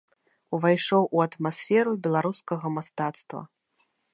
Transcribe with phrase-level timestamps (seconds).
[0.57, 3.41] Увайшоў у атмасферу беларускага мастацтва.